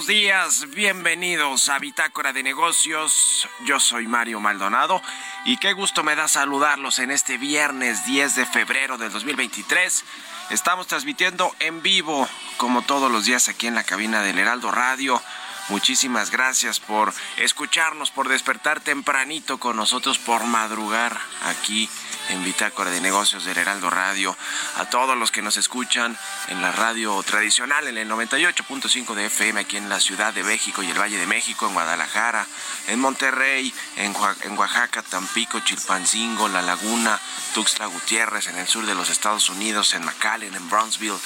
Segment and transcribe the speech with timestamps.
[0.00, 3.46] Buenos días, bienvenidos a Bitácora de Negocios.
[3.66, 5.02] Yo soy Mario Maldonado
[5.44, 10.04] y qué gusto me da saludarlos en este viernes 10 de febrero del 2023.
[10.48, 12.26] Estamos transmitiendo en vivo,
[12.56, 15.20] como todos los días, aquí en la cabina del Heraldo Radio.
[15.68, 21.90] Muchísimas gracias por escucharnos, por despertar tempranito con nosotros, por madrugar aquí
[22.30, 24.36] en Bitácora de Negocios del Heraldo Radio,
[24.76, 26.16] a todos los que nos escuchan
[26.48, 30.82] en la radio tradicional, en el 98.5 de FM aquí en la Ciudad de México
[30.82, 32.46] y el Valle de México, en Guadalajara,
[32.86, 34.14] en Monterrey, en,
[34.56, 37.18] Oaxaca, Tampico, Chilpancingo, La Laguna,
[37.54, 41.18] Tuxtla Gutiérrez, en el sur de los Estados Unidos, en McAllen, en Brownsville,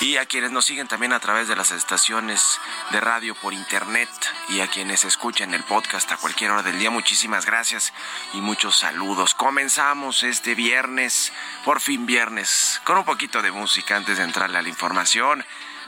[0.00, 2.60] y a quienes nos siguen también a través de las estaciones
[2.90, 4.10] de radio por internet
[4.50, 6.90] y a quienes escuchan el podcast a cualquier hora del día.
[6.90, 7.92] Muchísimas gracias
[8.34, 9.34] y muchos saludos.
[9.34, 11.32] Comenzamos este viernes,
[11.64, 15.44] por fin viernes, con un poquito de música antes de entrarle a la información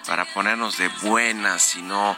[0.07, 2.17] para ponernos de buenas y no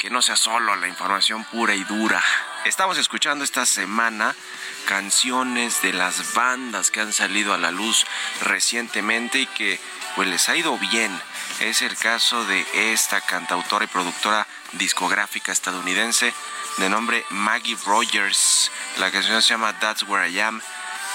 [0.00, 2.22] que no sea solo la información pura y dura.
[2.64, 4.34] Estamos escuchando esta semana
[4.86, 8.06] canciones de las bandas que han salido a la luz
[8.42, 9.80] recientemente y que
[10.14, 11.10] pues les ha ido bien.
[11.60, 16.34] Es el caso de esta cantautora y productora discográfica estadounidense
[16.78, 18.70] de nombre Maggie Rogers.
[18.98, 20.60] La canción se llama That's Where I Am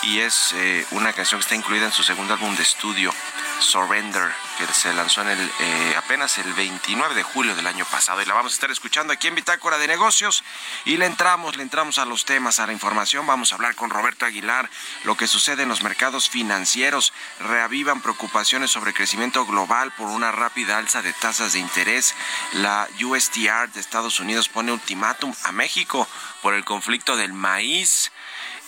[0.04, 3.14] y es eh, una canción que está incluida en su segundo álbum de estudio,
[3.60, 8.22] Surrender, que se lanzó en el, eh, apenas el 29 de julio del año pasado.
[8.22, 10.44] Y la vamos a estar escuchando aquí en Bitácora de Negocios.
[10.86, 13.90] Y le entramos, le entramos a los temas, a la información, vamos a hablar con
[13.90, 14.70] Roberto Aguilar,
[15.04, 20.78] lo que sucede en los mercados financieros, reavivan preocupaciones sobre crecimiento global por una rápida
[20.78, 22.16] alza de tasas de interés,
[22.54, 26.08] la USTR de Estados Unidos pone ultimátum a México
[26.42, 28.12] por el conflicto del maíz,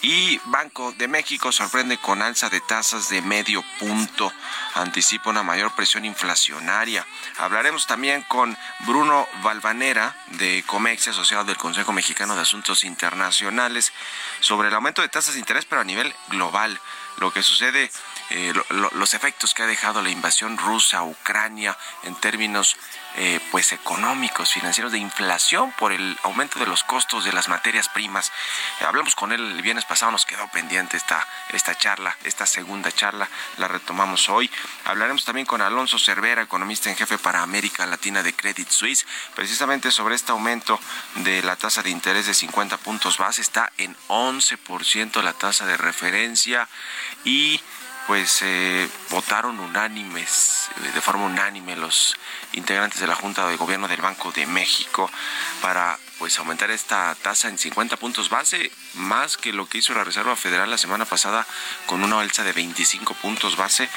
[0.03, 4.31] y Banco de México sorprende con alza de tasas de medio punto.
[4.75, 7.07] Anticipa una mayor presión inflacionaria.
[7.37, 13.93] Hablaremos también con Bruno Valvanera de COMEX, asociado del Consejo Mexicano de Asuntos Internacionales,
[14.41, 16.79] sobre el aumento de tasas de interés, pero a nivel global.
[17.17, 17.89] Lo que sucede
[18.29, 22.77] eh, los efectos que ha dejado la invasión rusa a Ucrania en términos
[23.15, 27.87] eh, pues económicos, financieros, de inflación por el aumento de los costos de las materias
[27.87, 28.31] primas.
[28.81, 33.29] Hablamos con él el viernes pasado, nos quedó pendiente esta, esta charla, esta segunda charla,
[33.57, 34.49] la retomamos hoy.
[34.85, 39.05] Hablaremos también con Alonso Cervera, economista en jefe para América Latina de Credit Suisse,
[39.35, 40.79] precisamente sobre este aumento
[41.17, 45.77] de la tasa de interés de 50 puntos base, está en 11% la tasa de
[45.77, 46.67] referencia
[47.23, 47.61] y
[48.07, 52.15] pues eh, votaron unánimes, de forma unánime los
[52.53, 55.09] integrantes de la Junta de Gobierno del Banco de México
[55.61, 60.03] para pues aumentar esta tasa en 50 puntos base, más que lo que hizo la
[60.03, 61.45] Reserva Federal la semana pasada
[61.85, 63.89] con una alza de 25 puntos base.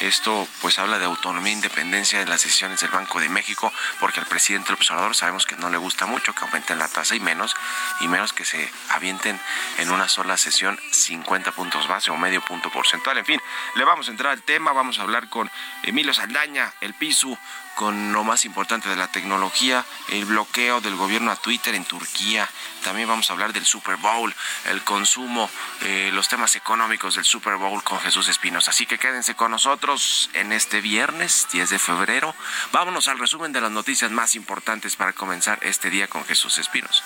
[0.00, 4.20] Esto pues habla de autonomía e independencia de las decisiones del Banco de México, porque
[4.20, 7.20] al presidente del observador sabemos que no le gusta mucho que aumenten la tasa y
[7.20, 7.56] menos,
[8.00, 9.40] y menos que se avienten
[9.78, 13.18] en una sola sesión 50 puntos base o medio punto porcentual.
[13.18, 13.40] En fin,
[13.74, 15.50] le vamos a entrar al tema, vamos a hablar con
[15.82, 17.36] Emilio Saldaña, el PISU,
[17.74, 22.48] con lo más importante de la tecnología, el bloqueo del gobierno a Twitter en Turquía.
[22.84, 24.34] También vamos a hablar del Super Bowl,
[24.66, 25.48] el consumo,
[25.82, 28.68] eh, los temas económicos del Super Bowl con Jesús Espinos.
[28.68, 32.34] Así que quédense con nosotros en este viernes 10 de febrero.
[32.72, 37.02] Vámonos al resumen de las noticias más importantes para comenzar este día con Jesús Espinos.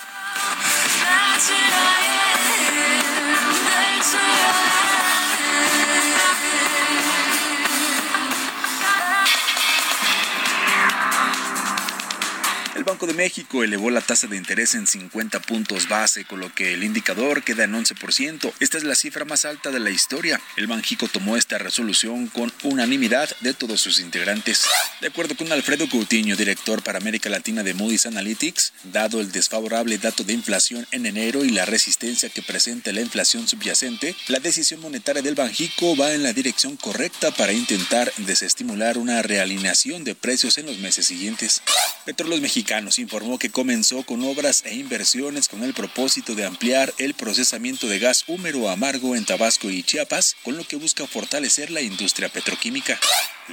[12.87, 16.73] Banco de México elevó la tasa de interés en 50 puntos base, con lo que
[16.73, 18.53] el indicador queda en 11%.
[18.61, 20.39] Esta es la cifra más alta de la historia.
[20.55, 24.65] El Banjico tomó esta resolución con unanimidad de todos sus integrantes.
[25.01, 29.97] De acuerdo con Alfredo Coutinho, director para América Latina de Moody's Analytics, dado el desfavorable
[29.97, 34.79] dato de inflación en enero y la resistencia que presenta la inflación subyacente, la decisión
[34.79, 40.57] monetaria del Banjico va en la dirección correcta para intentar desestimular una realineación de precios
[40.57, 41.61] en los meses siguientes.
[42.05, 46.93] Petróleos Mexicanos nos informó que comenzó con obras e inversiones con el propósito de ampliar
[46.97, 51.71] el procesamiento de gas húmero amargo en Tabasco y Chiapas, con lo que busca fortalecer
[51.71, 52.99] la industria petroquímica.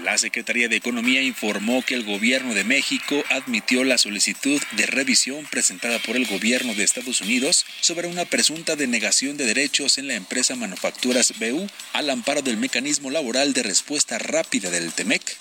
[0.02, 5.47] La Secretaría de Economía informó que el gobierno de México admitió la solicitud de revisión
[5.50, 10.14] presentada por el gobierno de Estados Unidos sobre una presunta denegación de derechos en la
[10.14, 15.37] empresa Manufacturas BU al amparo del mecanismo laboral de respuesta rápida del TEMEC.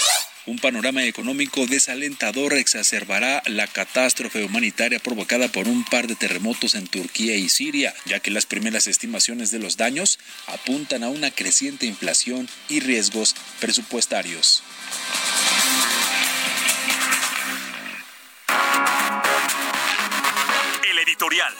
[0.46, 6.86] Un panorama económico desalentador exacerbará la catástrofe humanitaria provocada por un par de terremotos en
[6.88, 11.86] Turquía y Siria, ya que las primeras estimaciones de los daños apuntan a una creciente
[11.86, 14.64] inflación y riesgos presupuestarios.
[20.90, 21.54] El editorial.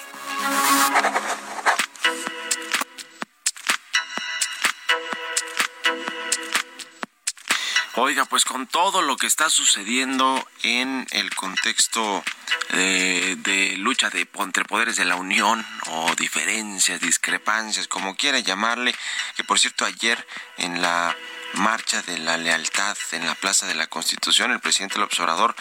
[7.96, 12.24] Oiga, pues con todo lo que está sucediendo en el contexto
[12.72, 18.96] de, lucha de entre poderes de la Unión o diferencias, discrepancias, como quiera llamarle,
[19.36, 20.26] que por cierto ayer
[20.58, 21.16] en la
[21.54, 25.56] marcha de la lealtad en la Plaza de la Constitución, el presidente del observador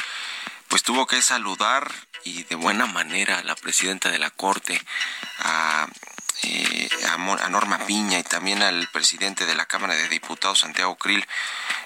[0.69, 1.93] pues tuvo que saludar
[2.25, 4.81] y de buena manera a la presidenta de la Corte,
[5.41, 5.87] a
[6.43, 11.27] eh, a, Norma Piña y también al presidente de la Cámara de Diputados, Santiago Krill,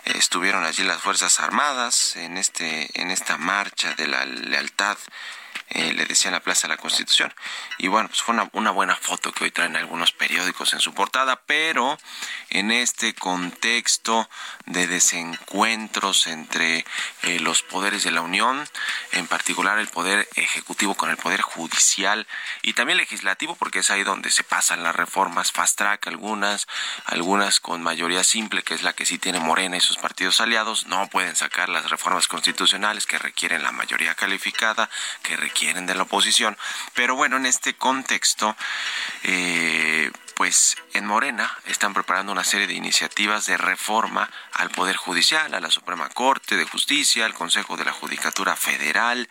[0.05, 4.97] eh, estuvieron allí las Fuerzas Armadas en, este, en esta marcha de la lealtad
[5.69, 7.35] eh, le decían la Plaza de la Constitución.
[7.79, 10.95] Y bueno, pues fue una, una, buena foto que hoy traen algunos periódicos en su
[10.95, 11.99] portada, pero
[12.51, 14.29] en este contexto
[14.67, 16.85] de desencuentros entre
[17.23, 18.65] eh, los poderes de la Unión,
[19.11, 22.29] en particular el poder ejecutivo con el poder judicial
[22.63, 26.69] y también legislativo, porque es ahí donde se pasan las reformas fast track, algunas,
[27.07, 30.87] algunas con mayoría simple, que es la que sí tiene Morena y sus partidos aliados,
[30.87, 34.89] no pueden sacar las reformas constitucionales que requieren la mayoría calificada,
[35.23, 36.57] que requieren quieren de la oposición.
[36.95, 38.57] Pero bueno, en este contexto,
[39.23, 45.55] eh, pues en Morena están preparando una serie de iniciativas de reforma al Poder Judicial,
[45.55, 49.29] a la Suprema Corte de Justicia, al Consejo de la Judicatura Federal.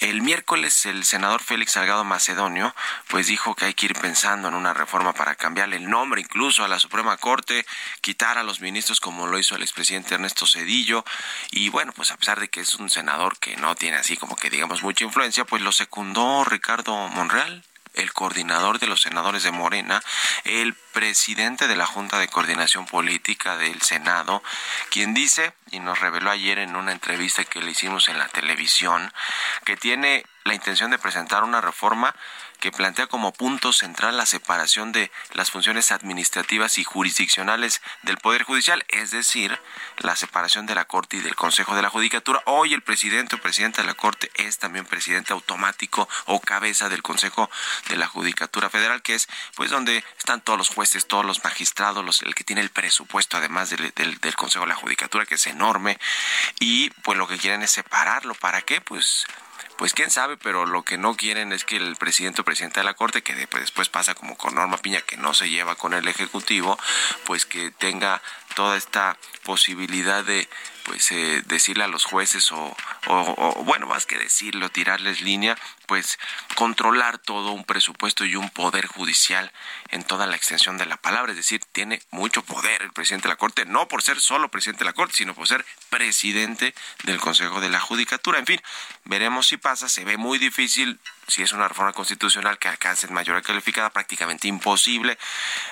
[0.00, 2.74] El miércoles el senador Félix Salgado Macedonio
[3.08, 6.64] pues dijo que hay que ir pensando en una reforma para cambiarle el nombre incluso
[6.64, 7.66] a la Suprema Corte,
[8.00, 11.04] quitar a los ministros como lo hizo el expresidente Ernesto Cedillo.
[11.50, 14.36] Y bueno, pues a pesar de que es un senador que no tiene así como
[14.36, 17.62] que digamos mucha influencia, pues lo secundó Ricardo Monreal,
[17.94, 20.02] el coordinador de los senadores de Morena,
[20.44, 24.42] el presidente de la Junta de Coordinación Política del Senado,
[24.90, 29.12] quien dice, y nos reveló ayer en una entrevista que le hicimos en la televisión,
[29.64, 32.14] que tiene la intención de presentar una reforma
[32.60, 38.44] que plantea como punto central la separación de las funciones administrativas y jurisdiccionales del Poder
[38.44, 39.58] Judicial, es decir,
[39.98, 42.42] la separación de la Corte y del Consejo de la Judicatura.
[42.46, 47.02] Hoy el presidente o presidenta de la Corte es también presidente automático o cabeza del
[47.02, 47.50] Consejo
[47.88, 52.04] de la Judicatura Federal, que es pues donde están todos los jueces, todos los magistrados,
[52.04, 55.46] los, el que tiene el presupuesto además del, del Consejo de la Judicatura, que es
[55.46, 55.98] enorme,
[56.58, 58.34] y pues lo que quieren es separarlo.
[58.34, 58.80] ¿Para qué?
[58.80, 59.26] Pues
[59.76, 62.84] pues quién sabe, pero lo que no quieren es que el presidente o presidenta de
[62.84, 66.06] la Corte, que después pasa como con Norma Piña, que no se lleva con el
[66.08, 66.78] Ejecutivo,
[67.24, 68.22] pues que tenga
[68.54, 70.48] toda esta posibilidad de
[70.84, 72.76] pues eh, decirle a los jueces o,
[73.06, 76.18] o, bueno más que decirlo tirarles línea pues
[76.56, 79.52] controlar todo un presupuesto y un poder judicial
[79.90, 81.32] en toda la extensión de la palabra.
[81.32, 84.84] Es decir tiene mucho poder el presidente de la corte no por ser solo presidente
[84.84, 88.38] de la corte sino por ser presidente del consejo de la judicatura.
[88.38, 88.60] En fin
[89.04, 93.42] veremos si pasa se ve muy difícil si es una reforma constitucional que alcance mayoría
[93.42, 95.18] calificada, prácticamente imposible.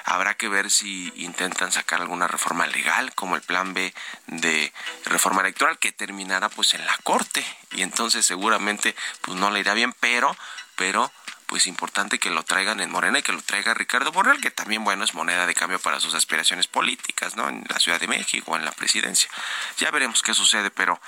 [0.05, 3.93] Habrá que ver si intentan sacar alguna reforma legal, como el plan B
[4.27, 4.73] de
[5.05, 7.45] reforma electoral, que terminará pues en la Corte.
[7.73, 10.37] Y entonces seguramente pues no le irá bien, pero,
[10.77, 11.11] pero
[11.49, 14.85] pues importante que lo traigan en Morena y que lo traiga Ricardo Borrell, que también,
[14.85, 17.49] bueno, es moneda de cambio para sus aspiraciones políticas, ¿no?
[17.49, 19.31] En la Ciudad de México, en la presidencia.
[19.79, 21.01] Ya veremos qué sucede, pero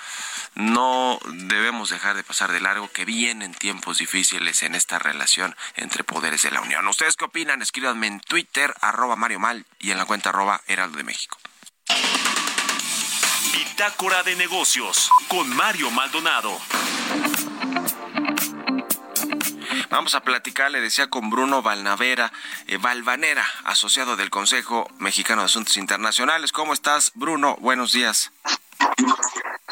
[0.54, 6.04] no debemos dejar de pasar de largo que vienen tiempos difíciles en esta relación entre
[6.04, 6.88] poderes de la Unión.
[6.88, 7.60] ¿Ustedes qué opinan?
[7.60, 11.36] Escríbanme en Twitter, arroba Mario Mal, y en la cuenta arroba Heraldo de México.
[13.52, 16.58] Bitácora de negocios con Mario Maldonado.
[19.90, 22.32] Vamos a platicar, le decía, con Bruno Valnavera,
[22.68, 26.52] eh, Valvanera, asociado del Consejo Mexicano de Asuntos Internacionales.
[26.52, 27.56] ¿Cómo estás, Bruno?
[27.60, 28.30] Buenos días.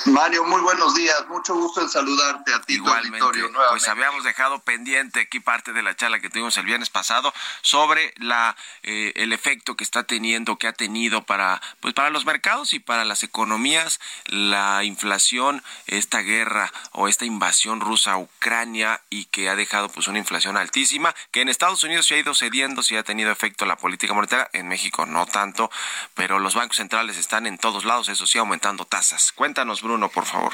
[0.07, 1.27] Mario, muy buenos días.
[1.29, 2.75] Mucho gusto en saludarte a ti.
[2.75, 3.49] Igualmente.
[3.71, 8.15] Pues habíamos dejado pendiente aquí parte de la charla que tuvimos el viernes pasado sobre
[8.17, 12.75] la eh, el efecto que está teniendo, que ha tenido para pues para los mercados
[12.75, 19.25] y para las economías la inflación, esta guerra o esta invasión rusa a Ucrania y
[19.27, 22.83] que ha dejado pues una inflación altísima, que en Estados Unidos se ha ido cediendo,
[22.83, 25.71] sí ha tenido efecto la política monetaria, en México no tanto,
[26.15, 28.98] pero los bancos centrales están en todos lados, eso sí aumentando tasas.
[29.35, 30.53] Cuéntanos, Bruno, por favor.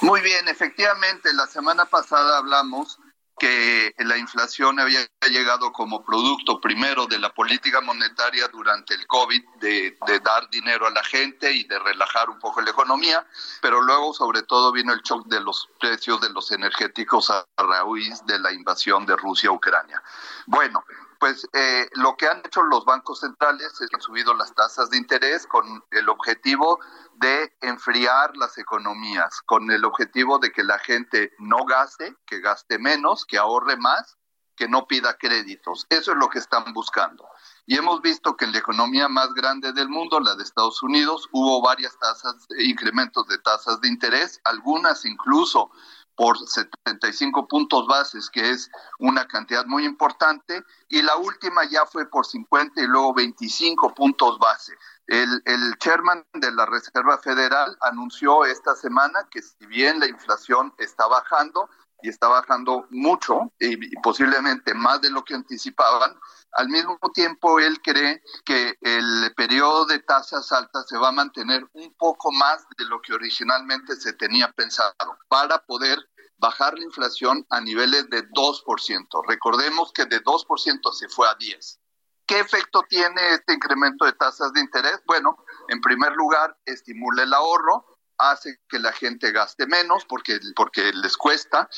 [0.00, 2.98] Muy bien, efectivamente, la semana pasada hablamos
[3.38, 9.42] que la inflación había llegado como producto primero de la política monetaria durante el COVID,
[9.60, 13.26] de, dar dinero a la gente y de relajar un poco la economía,
[13.62, 18.24] pero luego sobre todo vino el shock de los precios de los energéticos a raíz
[18.26, 20.02] de la invasión de Rusia a Ucrania.
[20.46, 20.84] Bueno,
[21.20, 24.88] pues eh, lo que han hecho los bancos centrales es que han subido las tasas
[24.88, 26.80] de interés con el objetivo
[27.16, 32.78] de enfriar las economías, con el objetivo de que la gente no gaste, que gaste
[32.78, 34.16] menos, que ahorre más,
[34.56, 35.86] que no pida créditos.
[35.90, 37.28] Eso es lo que están buscando.
[37.66, 41.28] Y hemos visto que en la economía más grande del mundo, la de Estados Unidos,
[41.32, 45.70] hubo varias tasas, incrementos de tasas de interés, algunas incluso
[46.14, 52.08] por 75 puntos bases, que es una cantidad muy importante, y la última ya fue
[52.08, 54.74] por 50 y luego 25 puntos base.
[55.06, 60.72] El, el chairman de la Reserva Federal anunció esta semana que si bien la inflación
[60.78, 61.68] está bajando,
[62.02, 66.18] y está bajando mucho y, posiblemente más de lo que anticipaban.
[66.52, 71.68] Al mismo tiempo, él cree que el periodo de tasas altas se va a mantener
[71.74, 74.94] un poco más de lo que originalmente se tenía pensado
[75.28, 75.98] para poder
[76.38, 79.28] bajar la inflación a niveles de 2%.
[79.28, 81.80] Recordemos que de 2% se fue a 10.
[82.26, 85.02] ¿Qué efecto tiene este incremento de tasas de interés?
[85.04, 87.84] Bueno, en primer lugar, estimula el ahorro,
[88.20, 91.68] hace que la gente gaste menos porque, porque les cuesta,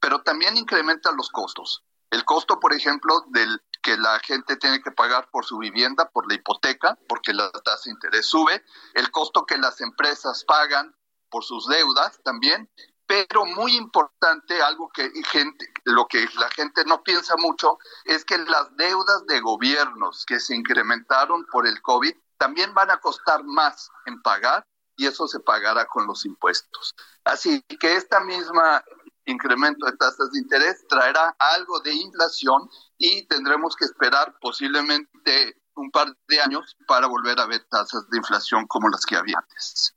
[0.00, 1.84] pero también incrementa los costos.
[2.10, 6.28] El costo, por ejemplo, del que la gente tiene que pagar por su vivienda, por
[6.28, 10.94] la hipoteca, porque la tasa de interés sube, el costo que las empresas pagan
[11.30, 12.70] por sus deudas también,
[13.06, 18.38] pero muy importante, algo que gente, lo que la gente no piensa mucho, es que
[18.38, 23.90] las deudas de gobiernos que se incrementaron por el COVID también van a costar más
[24.06, 24.66] en pagar
[25.02, 26.94] y eso se pagará con los impuestos.
[27.24, 28.84] Así que esta misma
[29.24, 32.68] incremento de tasas de interés traerá algo de inflación
[32.98, 38.18] y tendremos que esperar posiblemente un par de años para volver a ver tasas de
[38.18, 39.94] inflación como las que había antes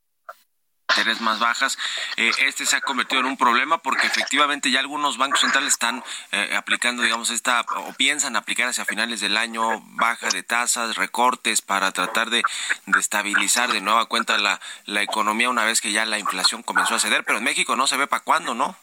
[0.95, 1.77] interés más bajas.
[2.15, 6.03] Eh, este se ha convertido en un problema porque efectivamente ya algunos bancos centrales están
[6.31, 11.61] eh, aplicando, digamos, esta o piensan aplicar hacia finales del año baja de tasas, recortes
[11.61, 12.43] para tratar de,
[12.97, 16.99] estabilizar de nueva cuenta la, la economía una vez que ya la inflación comenzó a
[16.99, 17.25] ceder.
[17.25, 18.77] Pero en México no se ve para cuándo, ¿no?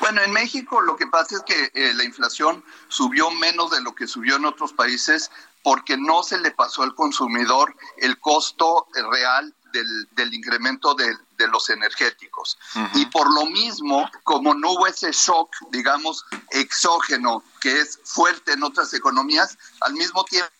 [0.00, 3.94] Bueno, en México lo que pasa es que eh, la inflación subió menos de lo
[3.94, 5.30] que subió en otros países
[5.62, 11.16] porque no se le pasó al consumidor el costo real del, incremento de,
[11.48, 12.58] los energéticos.
[12.94, 18.62] Y por lo mismo, como no hubo ese shock, digamos, exógeno, que es fuerte en
[18.62, 20.50] otras economías, al mismo tiempo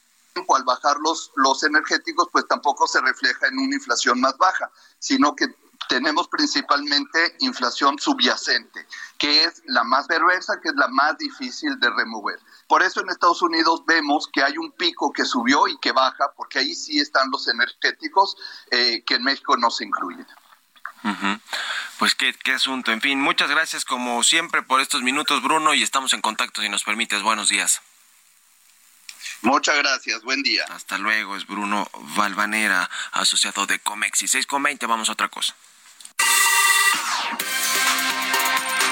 [0.56, 5.34] al bajar los, los energéticos, pues tampoco se refleja en una inflación más baja, sino
[5.34, 5.46] que
[5.90, 8.86] tenemos principalmente inflación subyacente,
[9.18, 12.38] que es la más perversa, que es la más difícil de remover.
[12.68, 16.32] Por eso en Estados Unidos vemos que hay un pico que subió y que baja,
[16.36, 18.36] porque ahí sí están los energéticos
[18.70, 20.28] eh, que en México no se incluyen.
[21.98, 22.92] Pues qué, qué asunto.
[22.92, 26.68] En fin, muchas gracias como siempre por estos minutos, Bruno, y estamos en contacto si
[26.68, 27.22] nos permites.
[27.22, 27.82] Buenos días.
[29.42, 30.66] Muchas gracias, buen día.
[30.68, 34.28] Hasta luego, es Bruno Valvanera, asociado de Comexi.
[34.28, 35.56] 6 con 20, vamos a otra cosa.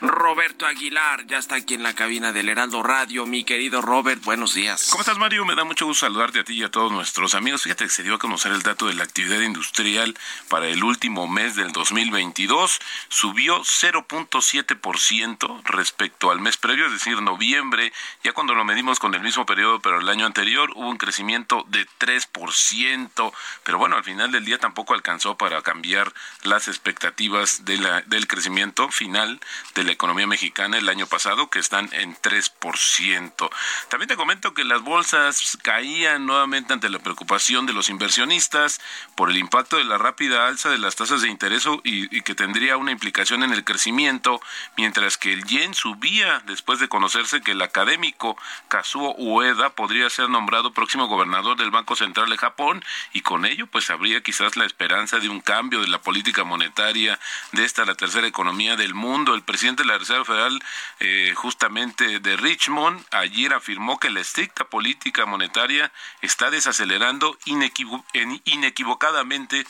[0.00, 3.24] Roberto Aguilar ya está aquí en la cabina del Heraldo Radio.
[3.24, 4.88] Mi querido Robert, buenos días.
[4.90, 5.44] ¿Cómo estás, Mario?
[5.44, 7.62] Me da mucho gusto saludarte a ti y a todos nuestros amigos.
[7.62, 10.16] Fíjate que se dio a conocer el dato de la actividad industrial
[10.48, 12.80] para el último mes del 2022.
[13.08, 17.92] Subió 0.7% respecto al mes previo, es decir, noviembre.
[18.22, 21.64] Ya cuando lo medimos con el mismo periodo, pero el año anterior, hubo un crecimiento
[21.68, 23.32] de 3%.
[23.62, 28.26] Pero bueno, al final del día tampoco alcanzó para cambiar las expectativas de la, del
[28.26, 29.40] crecimiento final
[29.74, 33.50] de la economía mexicana el año pasado, que están en 3%.
[33.88, 38.80] También te comento que las bolsas caían nuevamente ante la preocupación de los inversionistas
[39.16, 42.34] por el impacto de la rápida alza de las tasas de interés y, y que
[42.34, 44.40] tendría una implicación en el crecimiento,
[44.76, 48.36] mientras que el yen subía después de conocerse que el académico
[48.68, 53.66] Kazuo Ueda podría ser nombrado próximo gobernador del Banco Central de Japón y con ello
[53.66, 57.18] pues habría quizás la esperanza de un cambio de la política monetaria
[57.52, 59.34] de esta la tercera economía del mundo.
[59.34, 60.62] El presidente de la Reserva Federal,
[61.00, 69.66] eh, justamente de Richmond, ayer afirmó que la estricta política monetaria está desacelerando inequivocadamente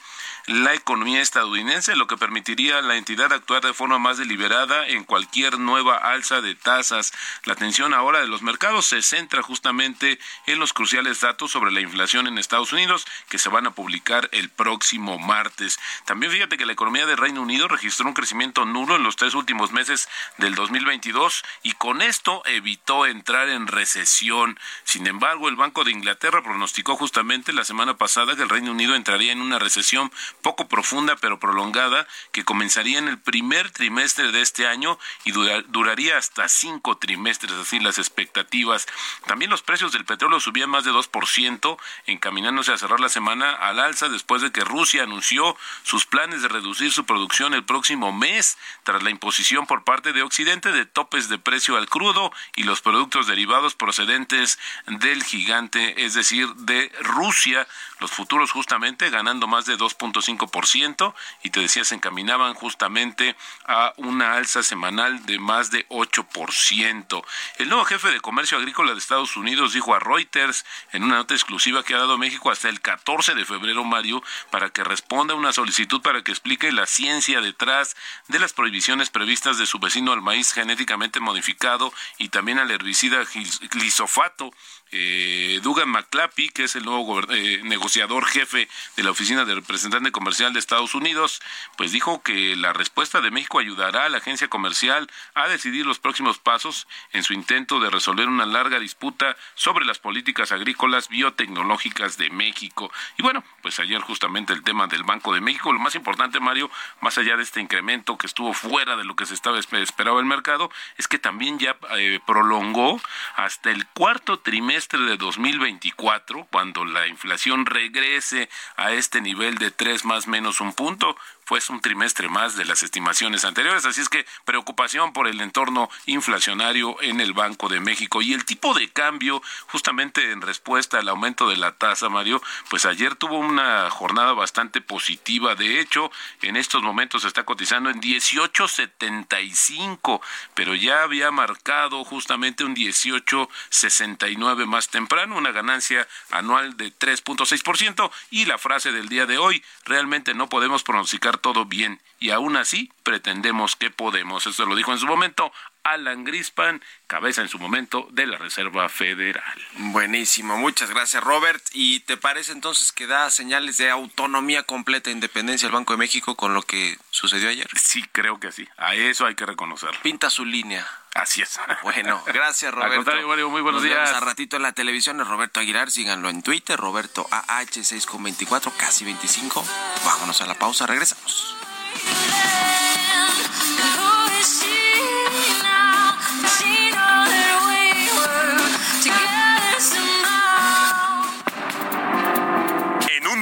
[0.46, 5.04] la economía estadounidense, lo que permitiría a la entidad actuar de forma más deliberada en
[5.04, 7.12] cualquier nueva alza de tasas.
[7.44, 11.80] La atención ahora de los mercados se centra justamente en los cruciales datos sobre la
[11.80, 15.78] inflación en Estados Unidos que se van a publicar el próximo martes.
[16.04, 19.34] También fíjate que la economía del Reino Unido registró un crecimiento nulo en los tres
[19.34, 24.58] últimos meses del 2022 y con esto evitó entrar en recesión.
[24.84, 28.94] Sin embargo, el Banco de Inglaterra pronosticó justamente la semana pasada que el Reino Unido
[28.94, 34.40] entraría en una recesión poco profunda pero prolongada que comenzaría en el primer trimestre de
[34.40, 38.86] este año y duraría hasta cinco trimestres, así las expectativas.
[39.26, 43.78] También los precios del petróleo subían más de 2%, encaminándose a cerrar la semana al
[43.78, 48.58] alza después de que Rusia anunció sus planes de reducir su producción el próximo mes
[48.82, 52.80] tras la imposición por parte de Occidente de topes de precio al crudo y los
[52.80, 57.66] productos derivados procedentes del gigante, es decir, de Rusia,
[58.04, 64.34] los futuros justamente ganando más de 2.5% y te decía se encaminaban justamente a una
[64.34, 67.24] alza semanal de más de 8%.
[67.56, 71.32] El nuevo jefe de comercio agrícola de Estados Unidos dijo a Reuters en una nota
[71.32, 75.38] exclusiva que ha dado México hasta el 14 de febrero, Mario, para que responda a
[75.38, 77.96] una solicitud para que explique la ciencia detrás
[78.28, 83.24] de las prohibiciones previstas de su vecino al maíz genéticamente modificado y también al herbicida
[83.70, 84.52] glisofato
[84.92, 90.12] eh, Dugan McClappy, que es el nuevo eh, negociador jefe de la Oficina de Representante
[90.12, 91.40] Comercial de Estados Unidos,
[91.76, 95.98] pues dijo que la respuesta de México ayudará a la agencia comercial a decidir los
[95.98, 102.16] próximos pasos en su intento de resolver una larga disputa sobre las políticas agrícolas biotecnológicas
[102.16, 102.92] de México.
[103.16, 106.70] Y bueno, pues ayer justamente el tema del Banco de México, lo más importante, Mario,
[107.00, 110.26] más allá de este incremento que estuvo fuera de lo que se estaba esperaba el
[110.26, 113.00] mercado, es que también ya eh, prolongó
[113.36, 120.04] hasta el cuarto trimestre de 2024, cuando la inflación regrese a este nivel de 3
[120.04, 124.26] más menos un punto, fue un trimestre más de las estimaciones anteriores, así es que
[124.44, 128.22] preocupación por el entorno inflacionario en el Banco de México.
[128.22, 132.86] Y el tipo de cambio, justamente en respuesta al aumento de la tasa, Mario, pues
[132.86, 136.10] ayer tuvo una jornada bastante positiva, de hecho,
[136.42, 140.20] en estos momentos está cotizando en 18.75,
[140.54, 148.46] pero ya había marcado justamente un 18.69 más temprano, una ganancia anual de 3.6% y
[148.46, 152.90] la frase del día de hoy, realmente no podemos pronosticar todo bien y aún así
[153.02, 154.46] pretendemos que podemos.
[154.46, 158.88] Eso lo dijo en su momento Alan Grispan, cabeza en su momento de la Reserva
[158.88, 159.44] Federal.
[159.76, 161.62] Buenísimo, muchas gracias Robert.
[161.74, 165.98] ¿Y te parece entonces que da señales de autonomía completa e independencia el Banco de
[165.98, 167.68] México con lo que sucedió ayer?
[167.76, 168.66] Sí, creo que sí.
[168.78, 170.00] A eso hay que reconocerlo.
[170.02, 170.86] Pinta su línea.
[171.14, 171.58] Así es.
[171.82, 173.10] Bueno, gracias Roberto.
[173.26, 174.10] Mario, muy buenos días.
[174.10, 178.72] a ratito en la televisión es Roberto Aguilar, síganlo en Twitter, Roberto AH6 con 24,
[178.76, 179.64] casi 25.
[180.04, 181.56] Vámonos a la pausa, regresamos.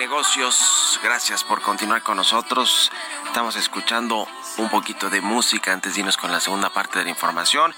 [0.00, 0.98] Negocios.
[1.02, 2.90] Gracias por continuar con nosotros.
[3.26, 7.10] Estamos escuchando un poquito de música antes de irnos con la segunda parte de la
[7.10, 7.74] información.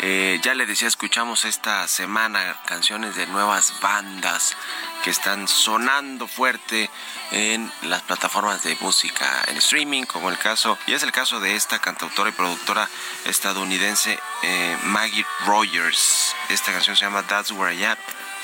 [0.00, 4.58] Eh, ya le decía, escuchamos esta semana canciones de nuevas bandas
[5.02, 6.90] que están sonando fuerte
[7.30, 11.56] en las plataformas de música en streaming, como el caso, y es el caso de
[11.56, 12.90] esta cantautora y productora
[13.24, 16.36] estadounidense eh, Maggie Rogers.
[16.50, 17.96] Esta canción se llama That's Where I Am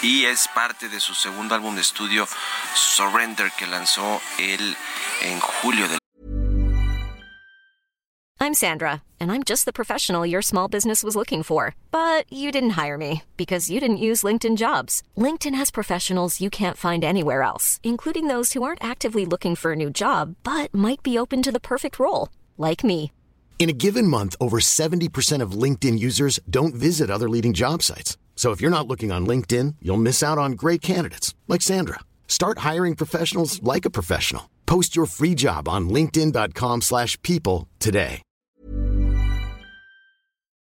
[0.03, 2.27] y es parte de su segundo álbum de estudio
[2.75, 4.77] Surrender que lanzó él
[5.23, 5.99] en julio del
[8.43, 11.75] I'm Sandra, and I'm just the professional your small business was looking for.
[11.91, 15.03] But you didn't hire me because you didn't use LinkedIn jobs.
[15.15, 19.73] LinkedIn has professionals you can't find anywhere else, including those who aren't actively looking for
[19.73, 23.13] a new job but might be open to the perfect role, like me.
[23.59, 28.17] In a given month, over 70% of LinkedIn users don't visit other leading job sites.
[28.41, 32.01] So if you're not looking on LinkedIn, you'll miss out on great candidates like Sandra.
[32.27, 34.49] Start hiring professionals like a professional.
[34.65, 38.23] Post your free job on linkedin.com/people today.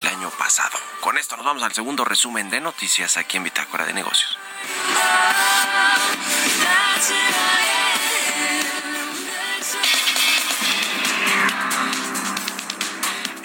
[0.02, 0.78] El año pasado.
[1.02, 4.38] Con esto nos vamos al segundo resumen de noticias aquí en Bitácora de Negocios.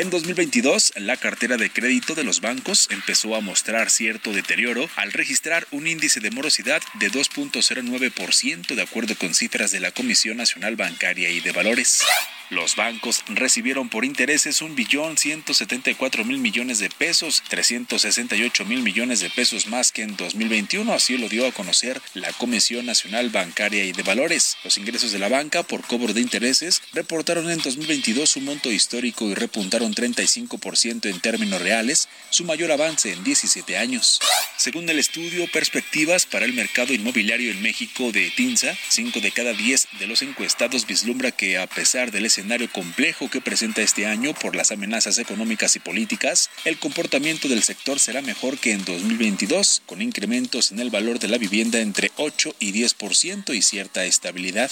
[0.00, 5.12] En 2022, la cartera de crédito de los bancos empezó a mostrar cierto deterioro al
[5.12, 10.76] registrar un índice de morosidad de 2.09% de acuerdo con cifras de la Comisión Nacional
[10.76, 12.02] Bancaria y de Valores.
[12.50, 19.20] Los bancos recibieron por intereses un billón 174 mil millones de pesos, 368 mil millones
[19.20, 23.84] de pesos más que en 2021, así lo dio a conocer la Comisión Nacional Bancaria
[23.84, 24.56] y de Valores.
[24.64, 29.30] Los ingresos de la banca por cobro de intereses reportaron en 2022 un monto histórico
[29.30, 34.18] y repuntaron 35% en términos reales, su mayor avance en 17 años.
[34.56, 39.52] Según el estudio Perspectivas para el Mercado Inmobiliario en México de TINSA, 5 de cada
[39.52, 42.39] 10 de los encuestados vislumbra que a pesar del escenario
[42.72, 47.98] complejo que presenta este año por las amenazas económicas y políticas, el comportamiento del sector
[48.00, 52.56] será mejor que en 2022, con incrementos en el valor de la vivienda entre 8
[52.58, 54.70] y 10% y cierta estabilidad.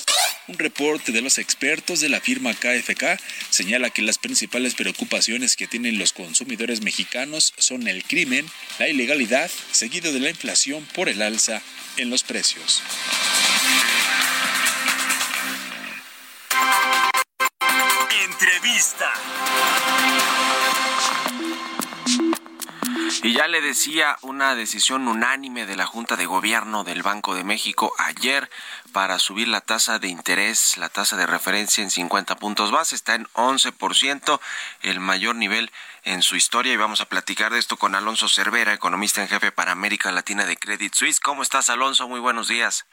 [0.48, 5.66] Un reporte de los expertos de la firma KFK señala que las principales preocupaciones que
[5.66, 8.46] tienen los consumidores mexicanos son el crimen,
[8.78, 11.62] la ilegalidad, seguido de la inflación por el alza
[11.96, 12.82] en los precios.
[23.24, 27.42] Y ya le decía una decisión unánime de la Junta de Gobierno del Banco de
[27.42, 28.48] México ayer
[28.92, 33.16] para subir la tasa de interés, la tasa de referencia en 50 puntos base, está
[33.16, 34.40] en 11%,
[34.82, 35.72] el mayor nivel
[36.04, 39.50] en su historia y vamos a platicar de esto con Alonso Cervera, economista en jefe
[39.50, 41.18] para América Latina de Credit Suisse.
[41.18, 42.08] ¿Cómo estás, Alonso?
[42.08, 42.86] Muy buenos días.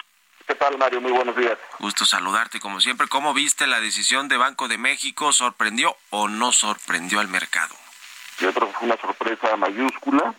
[0.48, 1.02] ¿Qué tal, Mario?
[1.02, 1.58] Muy buenos días.
[1.80, 3.08] Gusto saludarte como siempre.
[3.08, 5.32] ¿Cómo viste la decisión de Banco de México?
[5.34, 7.74] ¿Sorprendió o no sorprendió al mercado?
[8.40, 10.36] Yo creo que fue una sorpresa mayúscula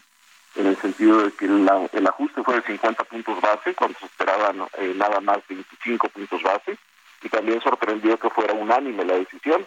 [0.54, 4.06] en el sentido de que la, el ajuste fue de 50 puntos base cuando se
[4.06, 6.78] esperaban eh, nada más 25 puntos base
[7.22, 9.66] y también sorprendió que fuera unánime la decisión.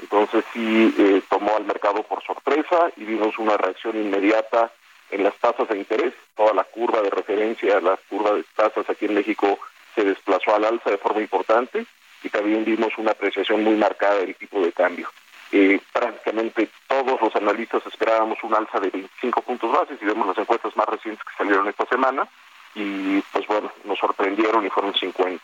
[0.00, 4.72] Entonces sí eh, tomó al mercado por sorpresa y vimos una reacción inmediata
[5.10, 6.14] en las tasas de interés.
[6.36, 9.58] Toda la curva de referencia, la curva de tasas aquí en México
[9.98, 11.84] se desplazó al alza de forma importante
[12.22, 15.10] y también vimos una apreciación muy marcada del tipo de cambio.
[15.50, 20.38] Eh, prácticamente todos los analistas esperábamos un alza de 25 puntos bases y vemos las
[20.38, 22.28] encuestas más recientes que salieron esta semana
[22.74, 25.42] y pues bueno, nos sorprendieron y fueron 50.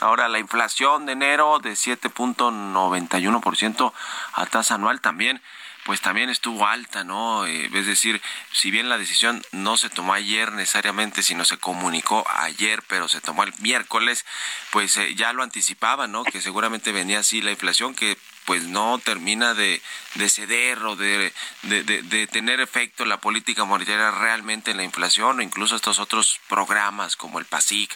[0.00, 3.92] Ahora la inflación de enero de 7.91%
[4.34, 5.40] a tasa anual también
[5.84, 7.46] pues también estuvo alta, ¿no?
[7.46, 8.20] Eh, es decir,
[8.52, 13.20] si bien la decisión no se tomó ayer necesariamente, sino se comunicó ayer, pero se
[13.20, 14.24] tomó el miércoles,
[14.70, 16.24] pues eh, ya lo anticipaba, ¿no?
[16.24, 19.80] Que seguramente venía así la inflación, que pues no termina de,
[20.14, 25.42] de ceder o de, de, tener efecto la política monetaria realmente en la inflación o
[25.42, 27.90] incluso estos otros programas como el PASIC.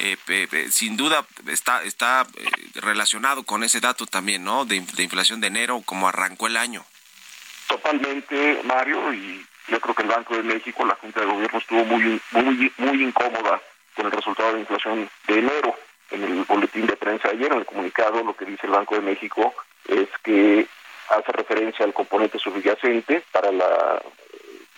[0.00, 0.16] Eh,
[0.70, 2.26] sin duda está, está
[2.74, 4.64] relacionado con ese dato también, ¿no?
[4.64, 6.84] De, de inflación de enero, como arrancó el año.
[7.66, 11.84] Totalmente, Mario, y yo creo que el Banco de México, la Junta de Gobierno estuvo
[11.84, 13.60] muy, muy, muy incómoda
[13.94, 15.74] con el resultado de inflación de enero.
[16.10, 19.00] En el boletín de prensa ayer, en el comunicado, lo que dice el Banco de
[19.00, 19.54] México
[19.88, 20.66] es que
[21.10, 24.02] hace referencia al componente subyacente para la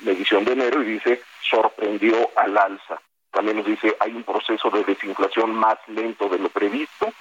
[0.01, 3.01] medición de enero y dice sorprendió al alza.
[3.31, 7.13] También nos dice hay un proceso de desinflación más lento de lo previsto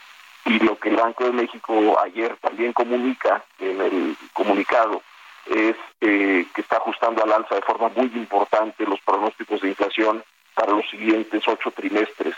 [0.46, 5.02] y lo que el Banco de México ayer también comunica en el comunicado
[5.46, 10.24] es eh, que está ajustando al alza de forma muy importante los pronósticos de inflación
[10.54, 12.36] para los siguientes ocho trimestres,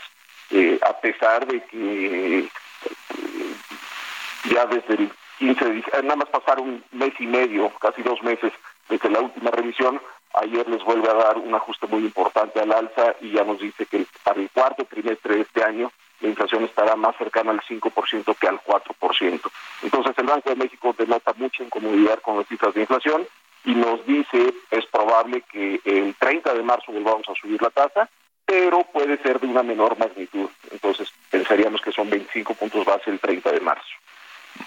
[0.50, 2.48] eh, a pesar de que eh,
[4.50, 8.22] ya desde el 15 de diciembre, nada más pasaron un mes y medio, casi dos
[8.22, 8.52] meses
[8.88, 10.00] desde la última revisión,
[10.34, 13.86] ayer les vuelve a dar un ajuste muy importante al alza y ya nos dice
[13.86, 18.36] que para el cuarto trimestre de este año la inflación estará más cercana al 5%
[18.38, 19.40] que al 4%.
[19.82, 23.26] Entonces el Banco de México denota mucha incomodidad con las cifras de inflación
[23.64, 28.08] y nos dice es probable que el 30 de marzo volvamos a subir la tasa,
[28.44, 30.48] pero puede ser de una menor magnitud.
[30.70, 33.94] Entonces pensaríamos que son 25 puntos base el 30 de marzo.
[34.56, 34.64] Sí,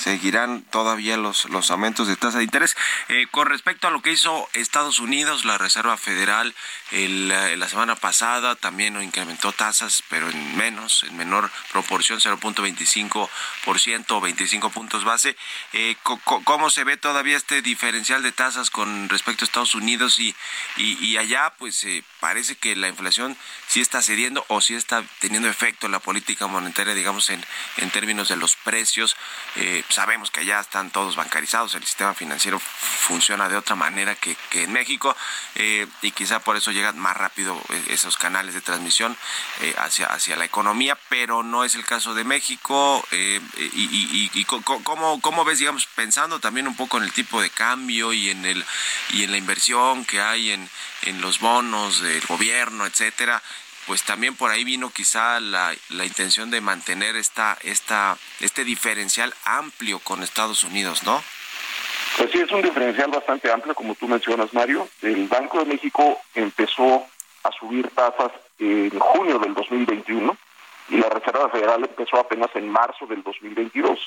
[0.00, 2.76] seguirán todavía los, los aumentos de tasa de interés.
[3.08, 6.54] Eh, con respecto a lo que hizo Estados Unidos, la Reserva Federal
[6.90, 14.70] la semana pasada también incrementó tasas, pero en menos, en menor proporción, 0.25% o 25
[14.70, 15.36] puntos base.
[15.72, 20.34] Eh, ¿Cómo se ve todavía este diferencial de tasas con respecto a Estados Unidos y,
[20.76, 21.54] y, allá?
[21.58, 23.36] Pues eh, parece que la inflación
[23.68, 27.44] sí está cediendo o sí está teniendo efecto en la política monetaria, digamos, en,
[27.76, 29.16] en términos de los precios.
[29.56, 34.36] Eh, sabemos que allá están todos bancarizados, el sistema financiero funciona de otra manera que,
[34.52, 35.16] en México
[35.54, 39.16] eh, y quizá por eso llegan más rápido eh, esos canales de transmisión
[39.78, 43.04] hacia, hacia la economía, pero no es el caso de México.
[43.12, 43.36] y,
[43.74, 48.12] y, y ¿cómo, ¿cómo ves, digamos, pensando también un poco en el tipo de cambio
[48.12, 48.64] y en, el,
[49.10, 50.68] y en la inversión que hay en,
[51.02, 53.42] en los bonos del gobierno, etcétera?
[53.90, 59.34] Pues también por ahí vino quizá la, la intención de mantener esta, esta, este diferencial
[59.44, 61.20] amplio con Estados Unidos, ¿no?
[62.16, 64.88] Pues sí, es un diferencial bastante amplio, como tú mencionas, Mario.
[65.02, 67.04] El Banco de México empezó
[67.42, 70.36] a subir tasas en junio del 2021
[70.90, 73.98] y la Reserva Federal empezó apenas en marzo del 2022.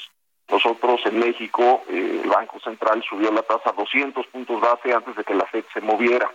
[0.47, 5.13] Nosotros en México, eh, el Banco Central subió la tasa a 200 puntos base antes
[5.13, 6.31] de que la FED se moviera.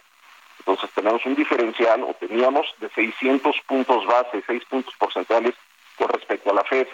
[0.59, 5.55] Entonces tenemos un diferencial, o teníamos, de 600 puntos base, 6 puntos porcentuales
[5.97, 6.87] con respecto a la FED.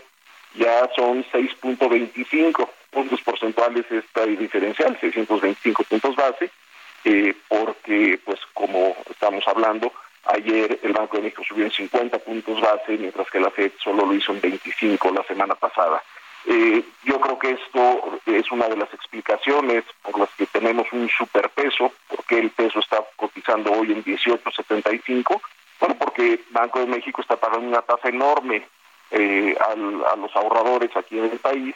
[0.55, 6.51] Ya son 6.25 puntos porcentuales esta diferencial, 625 puntos base,
[7.05, 9.93] eh, porque, pues como estamos hablando,
[10.27, 14.07] ayer el Banco de México subió en 50 puntos base, mientras que la FED solo
[14.07, 16.03] lo hizo en 25 la semana pasada.
[16.47, 21.09] Eh, yo creo que esto es una de las explicaciones por las que tenemos un
[21.09, 25.41] superpeso, porque el peso está cotizando hoy en 18.75.
[25.81, 28.67] Bueno, porque Banco de México está pagando una tasa enorme
[29.11, 31.75] eh, a los ahorradores aquí en el país,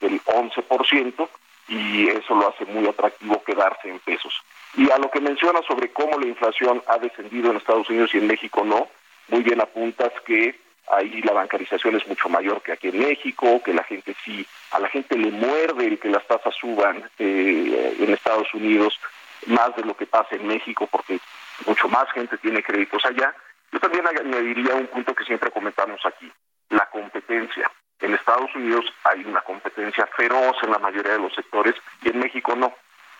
[0.00, 1.28] del 11%,
[1.68, 4.34] y eso lo hace muy atractivo quedarse en pesos.
[4.74, 8.18] Y a lo que menciona sobre cómo la inflación ha descendido en Estados Unidos y
[8.18, 8.88] en México no,
[9.28, 10.58] muy bien apuntas que
[10.90, 14.80] ahí la bancarización es mucho mayor que aquí en México, que la gente sí, a
[14.80, 18.98] la gente le muerde el que las tasas suban eh, en Estados Unidos
[19.46, 21.18] más de lo que pasa en México, porque
[21.66, 23.34] mucho más gente tiene créditos allá.
[23.72, 26.30] Yo también añadiría un punto que siempre comentamos aquí,
[26.70, 27.70] la competencia.
[28.00, 32.18] En Estados Unidos hay una competencia feroz en la mayoría de los sectores y en
[32.18, 32.74] México no.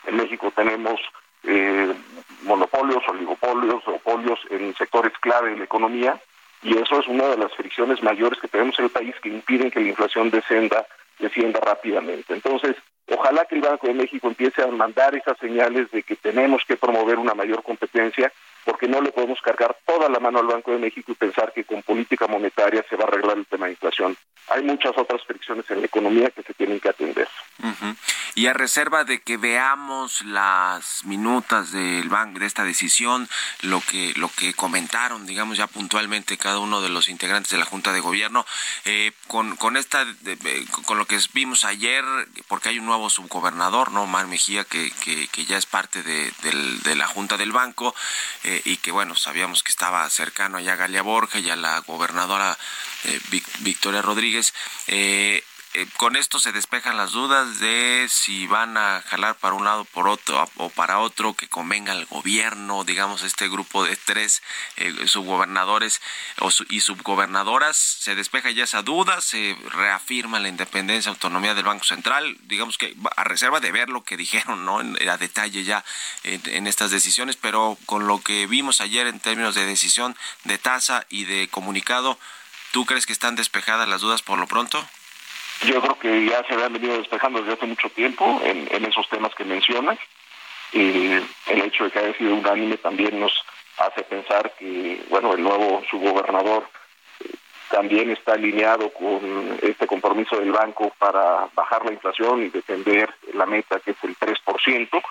[0.07, 1.01] En México tenemos
[1.45, 1.95] eh,
[2.43, 6.19] monopolios, oligopolios, polios en sectores clave de la economía
[6.63, 9.71] y eso es una de las fricciones mayores que tenemos en el país que impiden
[9.71, 10.87] que la inflación descenda,
[11.19, 12.35] descienda rápidamente.
[12.35, 12.77] Entonces,
[13.09, 16.77] ojalá que el Banco de México empiece a mandar esas señales de que tenemos que
[16.77, 18.33] promover una mayor competencia,
[18.65, 21.65] porque no le podemos cargar toda la mano al Banco de México y pensar que
[21.65, 24.17] con política monetaria se va a arreglar el tema de inflación.
[24.49, 27.29] Hay muchas otras fricciones en la economía que se tienen que atender.
[28.35, 33.29] Y a reserva de que veamos las minutas del banco de esta decisión,
[33.63, 37.65] lo que lo que comentaron, digamos ya puntualmente cada uno de los integrantes de la
[37.65, 38.47] Junta de Gobierno,
[38.85, 40.07] eh, con con esta
[40.85, 42.05] con lo que vimos ayer,
[42.49, 47.07] porque hay un nuevo subgobernador, no Mar Mejía, que, que, ya es parte de, la
[47.07, 47.95] Junta del Banco
[48.45, 51.81] eh, y que bueno sabíamos que estaba cercano allá a Galia Borja y a la
[51.81, 52.57] gobernadora
[53.05, 53.21] eh,
[53.61, 54.53] Victoria Rodríguez.
[54.87, 55.43] Eh,
[55.73, 59.85] eh, con esto se despejan las dudas de si van a jalar para un lado
[59.85, 64.43] por otro o para otro que convenga al gobierno, digamos este grupo de tres
[64.77, 66.01] eh, subgobernadores
[66.71, 72.37] y subgobernadoras, se despeja ya esa duda, se reafirma la independencia, autonomía del Banco Central,
[72.43, 74.81] digamos que a reserva de ver lo que dijeron, ¿no?
[74.81, 75.85] En, a detalle ya
[76.25, 81.07] en estas decisiones, pero con lo que vimos ayer en términos de decisión de tasa
[81.09, 82.19] y de comunicado,
[82.73, 84.85] ¿tú crees que están despejadas las dudas por lo pronto?
[85.63, 89.35] Yo creo que ya se habían venido despejando desde hace mucho tiempo en, esos temas
[89.35, 89.99] que mencionas.
[90.73, 91.13] y
[91.47, 93.45] el hecho de que haya sido unánime también nos
[93.81, 96.69] hace pensar que, bueno, el nuevo subgobernador
[97.21, 97.29] eh,
[97.71, 103.47] también está alineado con este compromiso del banco para bajar la inflación y defender la
[103.47, 105.03] meta que es el 3%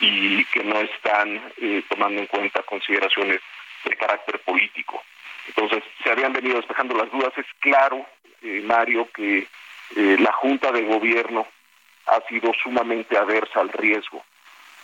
[0.00, 3.40] y que no están eh, tomando en cuenta consideraciones
[3.84, 5.02] de carácter político.
[5.48, 7.32] Entonces, se habían venido despejando las dudas.
[7.36, 8.04] Es claro,
[8.42, 9.46] eh, Mario, que
[9.94, 11.46] eh, la Junta de Gobierno
[12.06, 14.22] ha sido sumamente aversa al riesgo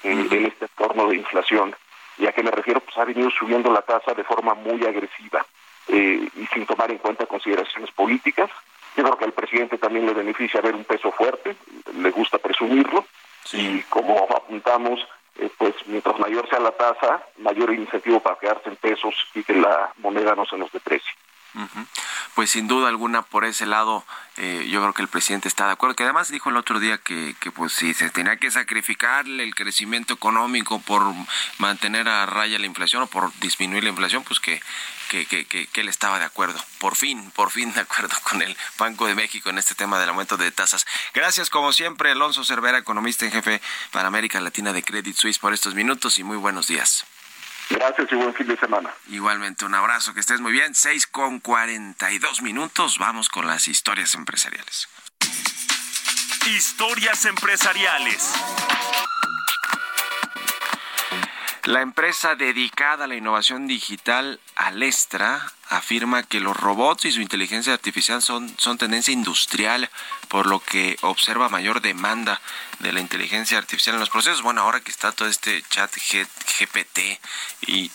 [0.02, 1.74] en, este entorno de inflación.
[2.18, 2.80] ¿Y a qué me refiero?
[2.80, 5.44] Pues ha venido subiendo la tasa de forma muy agresiva
[5.88, 8.50] eh, y sin tomar en cuenta consideraciones políticas.
[8.96, 11.56] Yo creo que al presidente también le beneficia ver un peso fuerte,
[11.96, 13.06] le gusta presumirlo,
[13.52, 15.00] y como apuntamos,
[15.38, 19.54] eh, pues mientras mayor sea la tasa, mayor incentivo para quedarse en pesos y que
[19.54, 21.12] la moneda no se nos deprecie.
[22.34, 24.04] Pues sin duda alguna por ese lado
[24.38, 26.96] eh, yo creo que el presidente está de acuerdo, que además dijo el otro día
[26.96, 31.02] que, que pues si se tenía que sacrificar el crecimiento económico por
[31.58, 34.62] mantener a raya la inflación o por disminuir la inflación, pues que,
[35.10, 38.56] que, que, que, él estaba de acuerdo, por fin, por fin de acuerdo con el
[38.78, 40.86] Banco de México en este tema del aumento de tasas.
[41.12, 43.60] Gracias como siempre, Alonso Cervera, economista en jefe
[43.90, 47.04] para América Latina de Credit Suisse por estos minutos y muy buenos días.
[47.72, 48.90] Gracias y buen fin de semana.
[49.08, 50.74] Igualmente, un abrazo, que estés muy bien.
[50.74, 54.88] 6 con 42 minutos, vamos con las historias empresariales.
[56.47, 58.34] Historias empresariales.
[61.64, 67.73] La empresa dedicada a la innovación digital Alestra afirma que los robots y su inteligencia
[67.73, 69.91] artificial son, son tendencia industrial,
[70.29, 72.41] por lo que observa mayor demanda
[72.81, 74.43] de la inteligencia artificial en los procesos.
[74.43, 77.18] Bueno, ahora que está todo este chat GPT
[77.66, 77.91] y,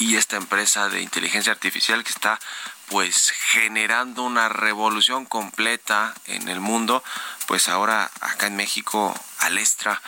[0.00, 2.40] y esta empresa de inteligencia artificial que está
[2.88, 7.02] pues generando una revolución completa en el mundo,
[7.46, 10.02] pues ahora acá en México Alestra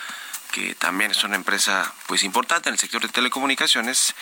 [0.51, 4.15] que también es una empresa pues importante en el sector de telecomunicaciones,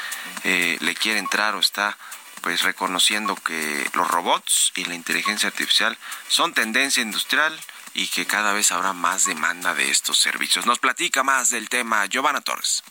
[0.43, 1.97] eh, le quiere entrar o está
[2.45, 7.59] pues reconociendo que los robots y la inteligencia artificial son tendencia industrial
[7.95, 10.67] y que cada vez habrá más demanda de estos servicios.
[10.67, 12.83] Nos platica más del tema Giovanna Torres.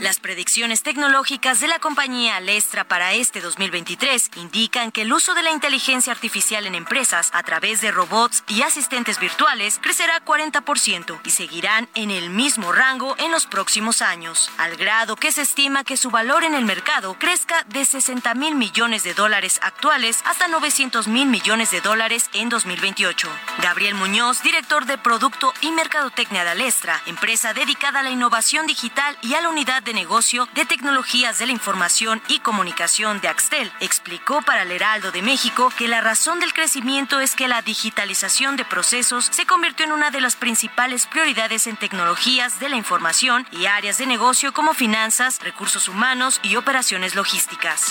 [0.00, 5.44] Las predicciones tecnológicas de la compañía Alestra para este 2023 indican que el uso de
[5.44, 11.30] la inteligencia artificial en empresas a través de robots y asistentes virtuales crecerá 40% y
[11.30, 15.96] seguirán en el mismo rango en los próximos años, al grado que se estima que
[15.96, 21.06] su valor en el mercado crezca de 60 mil millones de dólares actuales hasta 900
[21.06, 23.28] mil millones de dólares en 2028.
[23.62, 29.16] Gabriel Muñoz, director de Producto y Mercadotecnia de Alestra, empresa dedicada a la innovación digital
[29.22, 33.70] y a la unidad de negocio de tecnologías de la información y comunicación de Axtel,
[33.80, 38.56] explicó para el Heraldo de México que la razón del crecimiento es que la digitalización
[38.56, 43.46] de procesos se convirtió en una de las principales prioridades en tecnologías de la información
[43.52, 47.90] y áreas de negocio como finanzas, recursos humanos y operaciones logísticas.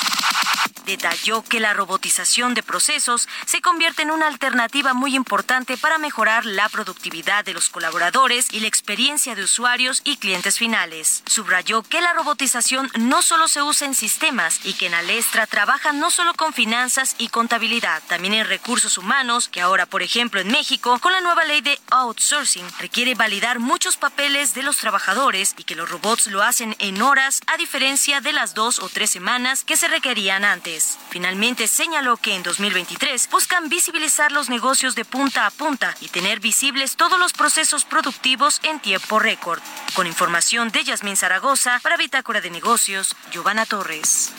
[0.85, 6.45] Detalló que la robotización de procesos se convierte en una alternativa muy importante para mejorar
[6.45, 11.23] la productividad de los colaboradores y la experiencia de usuarios y clientes finales.
[11.25, 15.91] Subrayó que la robotización no solo se usa en sistemas y que en Alestra trabaja
[15.91, 20.47] no solo con finanzas y contabilidad, también en recursos humanos, que ahora, por ejemplo, en
[20.47, 25.63] México, con la nueva ley de outsourcing, requiere validar muchos papeles de los trabajadores y
[25.63, 29.63] que los robots lo hacen en horas, a diferencia de las dos o tres semanas
[29.63, 30.97] que se requerían antes.
[31.09, 36.39] Finalmente señaló que en 2023 buscan visibilizar los negocios de punta a punta y tener
[36.39, 39.61] visibles todos los procesos productivos en tiempo récord.
[39.93, 44.31] Con información de Yasmín Zaragoza para Bitácora de Negocios, Giovanna Torres.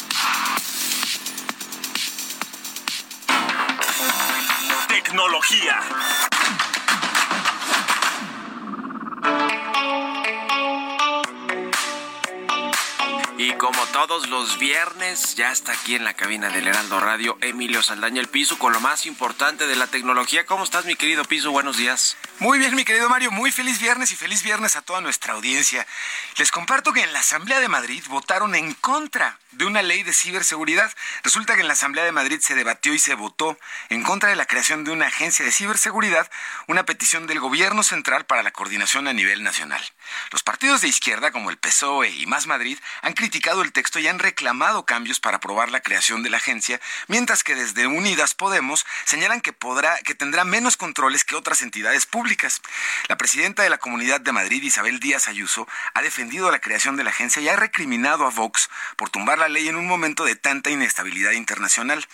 [4.89, 5.81] Tecnología.
[13.37, 17.83] Y como todos los viernes, ya está aquí en la cabina del Heraldo Radio Emilio
[17.83, 20.47] Saldaña el Piso con lo más importante de la tecnología.
[20.47, 21.51] ¿Cómo estás, mi querido Piso?
[21.51, 22.17] Buenos días.
[22.39, 23.33] Muy bien, mi querido Mario.
[23.33, 25.85] Muy feliz viernes y feliz viernes a toda nuestra audiencia.
[26.39, 30.13] Les comparto que en la Asamblea de Madrid votaron en contra de una ley de
[30.13, 30.93] ciberseguridad.
[31.25, 33.59] Resulta que en la Asamblea de Madrid se debatió y se votó
[33.89, 36.31] en contra de la creación de una agencia de ciberseguridad,
[36.69, 39.83] una petición del gobierno central para la coordinación a nivel nacional.
[40.31, 44.09] Los partidos de izquierda, como el PSOE y Más Madrid, han criticado el texto y
[44.09, 48.85] han reclamado cambios para aprobar la creación de la agencia, mientras que desde Unidas Podemos
[49.05, 52.61] señalan que podrá, que tendrá menos controles que otras entidades públicas.
[53.09, 57.05] La presidenta de la Comunidad de Madrid, Isabel Díaz Ayuso, ha defendido la creación de
[57.05, 60.37] la agencia y ha recriminado a Vox por tumbar la ley en un momento de
[60.37, 62.07] tanta inestabilidad internacional.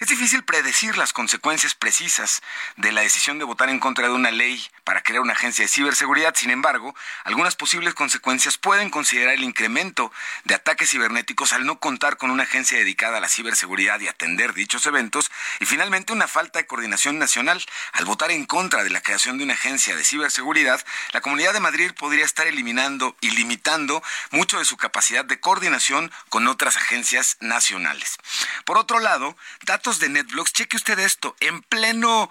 [0.00, 2.42] Es difícil predecir las consecuencias precisas
[2.76, 5.68] de la decisión de votar en contra de una ley para crear una agencia de
[5.68, 6.34] ciberseguridad.
[6.36, 6.94] Sin embargo,
[7.24, 10.12] algunas posibles consecuencias pueden considerar el incremento
[10.44, 14.54] de ataques cibernéticos al no contar con una agencia dedicada a la ciberseguridad y atender
[14.54, 15.30] dichos eventos,
[15.60, 17.64] y finalmente una falta de coordinación nacional.
[17.92, 21.60] Al votar en contra de la creación de una agencia de ciberseguridad, la Comunidad de
[21.60, 27.36] Madrid podría estar eliminando y limitando mucho de su capacidad de coordinación con otras agencias
[27.40, 28.16] nacionales.
[28.64, 32.30] Por otro lado, datos de NetBlocks, cheque usted esto, en pleno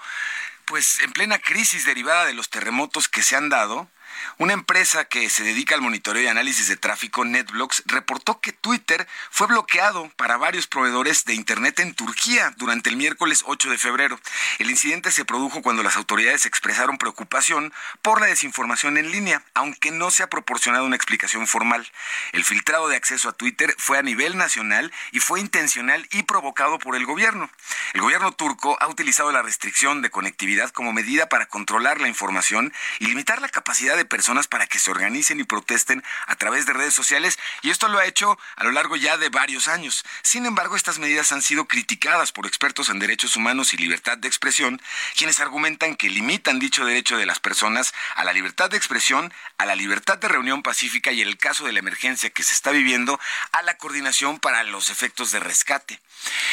[0.67, 3.89] pues en plena crisis derivada de los terremotos que se han dado,
[4.37, 9.07] una empresa que se dedica al monitoreo y análisis de tráfico, NetBlocks, reportó que Twitter
[9.31, 14.19] fue bloqueado para varios proveedores de Internet en Turquía durante el miércoles 8 de febrero.
[14.59, 19.91] El incidente se produjo cuando las autoridades expresaron preocupación por la desinformación en línea, aunque
[19.91, 21.89] no se ha proporcionado una explicación formal.
[22.31, 26.79] El filtrado de acceso a Twitter fue a nivel nacional y fue intencional y provocado
[26.79, 27.49] por el gobierno.
[27.93, 32.73] El gobierno turco ha utilizado la restricción de conectividad como medida para controlar la información
[32.99, 36.73] y limitar la capacidad de personas para que se organicen y protesten a través de
[36.73, 40.03] redes sociales y esto lo ha hecho a lo largo ya de varios años.
[40.23, 44.27] Sin embargo, estas medidas han sido criticadas por expertos en derechos humanos y libertad de
[44.27, 44.81] expresión,
[45.15, 49.65] quienes argumentan que limitan dicho derecho de las personas a la libertad de expresión, a
[49.65, 52.71] la libertad de reunión pacífica y en el caso de la emergencia que se está
[52.71, 53.19] viviendo,
[53.51, 55.99] a la coordinación para los efectos de rescate.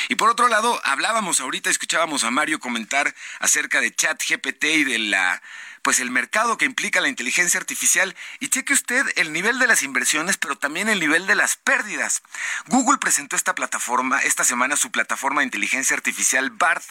[0.08, 4.98] Y por otro lado, hablábamos ahorita, escuchábamos a Mario comentar acerca de ChatGPT y de
[4.98, 5.42] la
[5.84, 9.82] pues el mercado que implica la inteligencia artificial y cheque usted el nivel de las
[9.82, 12.22] inversiones, pero también el nivel de las pérdidas.
[12.68, 16.82] Google presentó esta plataforma, esta semana su plataforma de inteligencia artificial BARD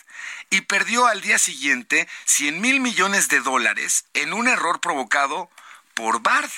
[0.52, 5.50] y perdió al día siguiente 100 mil millones de dólares en un error provocado
[5.96, 6.52] por BARD.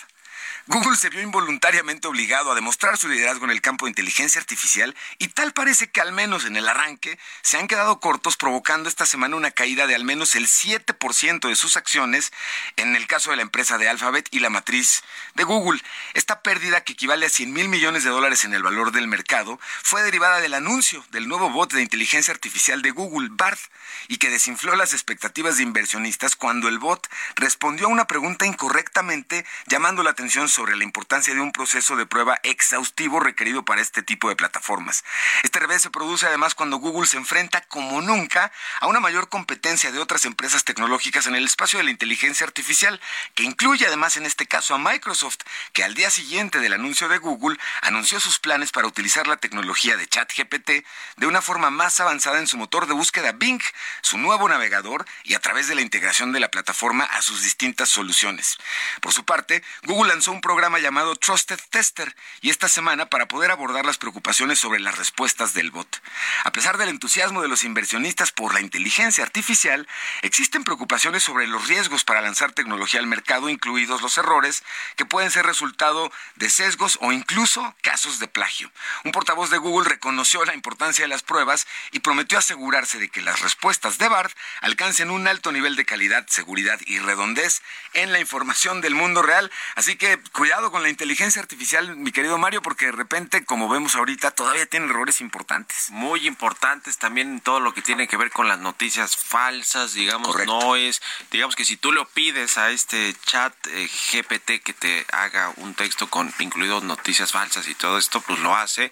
[0.67, 4.95] Google se vio involuntariamente obligado a demostrar su liderazgo en el campo de inteligencia artificial
[5.19, 9.05] y tal parece que al menos en el arranque se han quedado cortos provocando esta
[9.05, 12.33] semana una caída de al menos el 7% de sus acciones
[12.77, 15.03] en el caso de la empresa de Alphabet y la matriz
[15.35, 15.81] de Google.
[16.13, 19.59] Esta pérdida que equivale a 100 mil millones de dólares en el valor del mercado
[19.83, 23.59] fue derivada del anuncio del nuevo bot de inteligencia artificial de Google, BARD,
[24.07, 29.45] y que desinfló las expectativas de inversionistas cuando el bot respondió a una pregunta incorrectamente
[29.67, 34.03] llamando la atención sobre la importancia de un proceso de prueba exhaustivo requerido para este
[34.03, 35.03] tipo de plataformas.
[35.43, 39.91] Este revés se produce además cuando Google se enfrenta como nunca a una mayor competencia
[39.91, 43.01] de otras empresas tecnológicas en el espacio de la inteligencia artificial,
[43.33, 45.24] que incluye además en este caso a Microsoft,
[45.73, 49.97] que al día siguiente del anuncio de Google anunció sus planes para utilizar la tecnología
[49.97, 50.85] de ChatGPT
[51.17, 53.61] de una forma más avanzada en su motor de búsqueda Bing,
[54.01, 57.89] su nuevo navegador y a través de la integración de la plataforma a sus distintas
[57.89, 58.57] soluciones.
[59.01, 63.51] Por su parte, Google lanzó un programa llamado Trusted Tester y esta semana para poder
[63.51, 66.01] abordar las preocupaciones sobre las respuestas del bot.
[66.43, 69.87] A pesar del entusiasmo de los inversionistas por la inteligencia artificial,
[70.21, 74.63] existen preocupaciones sobre los riesgos para lanzar tecnología al mercado, incluidos los errores
[74.95, 78.71] que ser resultado de sesgos o incluso casos de plagio.
[79.03, 83.21] Un portavoz de Google reconoció la importancia de las pruebas y prometió asegurarse de que
[83.21, 87.61] las respuestas de BART alcancen un alto nivel de calidad, seguridad y redondez
[87.93, 89.51] en la información del mundo real.
[89.75, 93.95] Así que cuidado con la inteligencia artificial, mi querido Mario, porque de repente, como vemos
[93.95, 95.89] ahorita, todavía tiene errores importantes.
[95.91, 100.75] Muy importantes también todo lo que tiene que ver con las noticias falsas, digamos, no
[100.75, 101.01] es,
[101.31, 105.73] digamos que si tú lo pides a este chat eh, GPT que te haga un
[105.73, 108.91] texto con incluidos noticias falsas y todo esto, pues lo hace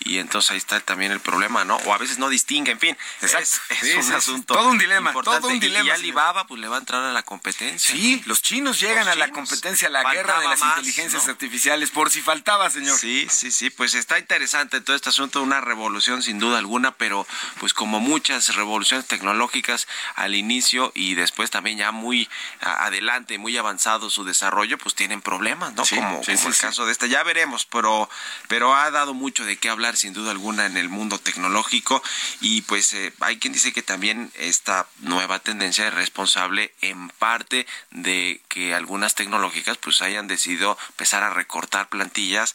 [0.00, 1.76] y entonces ahí está también el problema, ¿no?
[1.76, 2.96] O a veces no distingue, en fin.
[3.22, 3.60] Es,
[4.06, 4.54] un asunto.
[4.54, 5.86] Todo un dilema, todo un dilema.
[5.86, 7.94] Y Alibaba pues le va a entrar a la competencia.
[7.94, 12.10] Sí, los chinos llegan a la competencia, a la guerra de las inteligencias artificiales, por
[12.10, 12.98] si faltaba, señor.
[12.98, 17.26] Sí, sí, sí, pues está interesante todo este asunto, una revolución sin duda alguna, pero
[17.58, 22.28] pues como muchas revoluciones tecnológicas al inicio y después también ya muy
[22.60, 25.84] adelante, muy avanzado su desarrollo, pues tienen problemas, ¿no?
[25.86, 27.06] como, el caso de esta.
[27.06, 28.08] Ya veremos, pero,
[28.48, 32.02] pero ha dado mucho de qué hablar sin duda alguna en el mundo tecnológico
[32.40, 37.66] y pues eh, hay quien dice que también esta nueva tendencia es responsable en parte
[37.90, 42.54] de que algunas tecnológicas pues hayan decidido empezar a recortar plantillas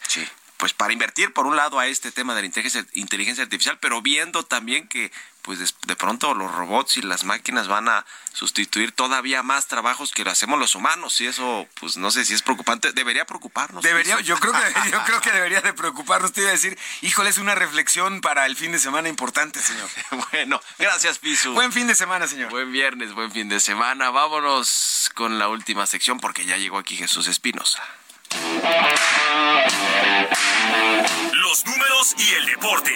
[0.60, 4.02] pues para invertir por un lado a este tema de la inteligencia, inteligencia artificial, pero
[4.02, 5.10] viendo también que
[5.42, 10.26] pues de, pronto los robots y las máquinas van a sustituir todavía más trabajos que
[10.26, 12.92] lo hacemos los humanos y eso pues no sé si es preocupante.
[12.92, 14.60] Debería preocuparnos debería yo creo que
[14.92, 18.46] yo creo que debería de preocuparnos te iba a decir híjole es una reflexión para
[18.46, 19.90] el fin de semana importante señor.
[20.32, 21.54] Bueno gracias Pisu.
[21.54, 22.50] Buen fin de semana señor.
[22.52, 24.10] Buen viernes buen fin de semana.
[24.10, 27.82] Vámonos con la última sección porque ya llegó aquí Jesús Espinosa
[31.34, 32.92] los números y el deporte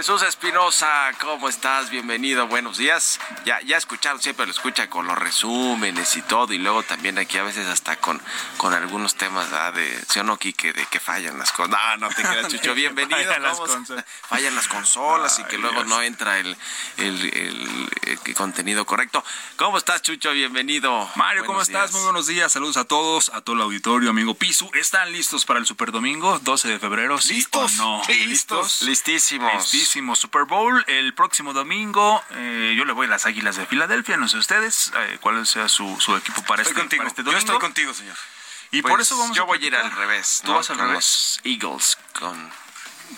[0.00, 1.90] Jesús Espinosa, ¿cómo estás?
[1.90, 3.20] Bienvenido, buenos días.
[3.44, 7.36] Ya, ya escucharon, siempre lo escucha con los resúmenes y todo, y luego también aquí
[7.36, 8.18] a veces hasta con,
[8.56, 10.72] con algunos temas de, ¿sí o no, Quique?
[10.72, 11.72] De que fallan las cosas.
[11.72, 13.14] No, no te quedas, Chucho, bienvenido.
[13.14, 13.58] fallan, las
[14.22, 16.56] fallan las consolas y que luego no entra el,
[16.96, 17.90] el,
[18.34, 19.22] contenido correcto.
[19.56, 20.32] ¿Cómo estás, Chucho?
[20.32, 21.10] Bienvenido.
[21.16, 21.92] Mario, ¿cómo estás?
[21.92, 24.70] Muy buenos días, saludos a todos, a todo el auditorio, amigo Pisu.
[24.72, 27.18] ¿Están listos para el Super Domingo, 12 de febrero?
[27.28, 27.74] ¿Listos?
[27.74, 28.00] no?
[28.08, 28.80] ¿Listos?
[28.80, 30.14] Listísimos rapidísimo.
[30.14, 32.22] Super Bowl el próximo domingo.
[32.30, 34.16] Eh, yo le voy a las Águilas de Filadelfia.
[34.16, 37.32] No sé ustedes eh, cuál sea su, su equipo para este, para este domingo.
[37.32, 38.16] Yo estoy contigo, señor.
[38.70, 40.42] Y Pues por eso vamos yo a voy a ir al revés.
[40.44, 40.58] ¿Tú ¿no?
[40.58, 40.94] vas al revés?
[40.94, 42.52] los Eagles, con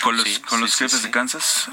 [0.01, 1.07] con los, Sí, con los sí, jefes sí.
[1.07, 1.69] de Kansas.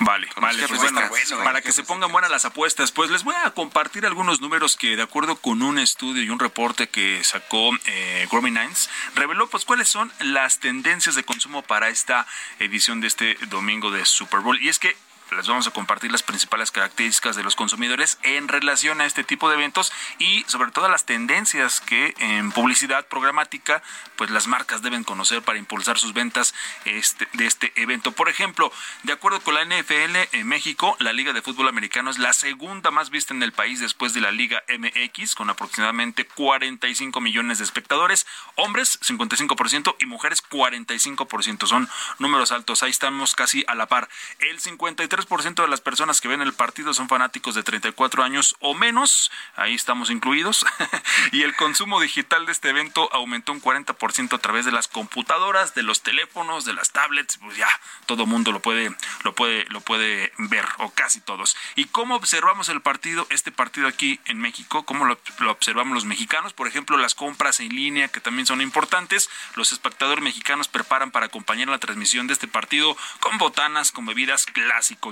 [0.00, 1.00] Vale, Con vale, pues bueno,
[1.42, 4.96] para que se pongan buenas las apuestas, pues les voy a compartir algunos números que
[4.96, 9.88] de acuerdo con un estudio y un reporte que sacó eh, Nines, reveló pues cuáles
[9.88, 12.26] son las tendencias de consumo para esta
[12.60, 14.60] edición de este domingo de Super Bowl.
[14.62, 14.96] Y es que
[15.36, 19.48] les vamos a compartir las principales características de los consumidores en relación a este tipo
[19.48, 23.82] de eventos y sobre todo las tendencias que en publicidad programática
[24.16, 26.54] pues las marcas deben conocer para impulsar sus ventas
[26.84, 28.12] este, de este evento.
[28.12, 28.72] Por ejemplo,
[29.04, 32.90] de acuerdo con la NFL en México, la Liga de Fútbol Americano es la segunda
[32.90, 37.64] más vista en el país después de la Liga MX con aproximadamente 45 millones de
[37.64, 38.26] espectadores,
[38.56, 41.66] hombres 55% y mujeres 45%.
[41.66, 44.08] Son números altos, ahí estamos casi a la par.
[44.38, 48.74] El 53% de las personas que ven el partido son fanáticos de 34 años o
[48.74, 50.64] menos, ahí estamos incluidos.
[51.32, 55.74] y el consumo digital de este evento aumentó un 40% a través de las computadoras,
[55.74, 57.68] de los teléfonos, de las tablets, pues ya
[58.06, 58.94] todo mundo lo puede
[59.24, 61.56] lo puede lo puede ver o casi todos.
[61.74, 64.84] ¿Y cómo observamos el partido, este partido aquí en México?
[64.84, 66.52] ¿Cómo lo, lo observamos los mexicanos?
[66.52, 69.30] Por ejemplo, las compras en línea que también son importantes.
[69.54, 74.46] Los espectadores mexicanos preparan para acompañar la transmisión de este partido con botanas, con bebidas